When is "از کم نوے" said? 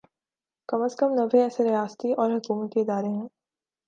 0.85-1.39